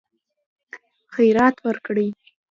خیرات 1.13 1.55
ورکړي. 1.65 2.07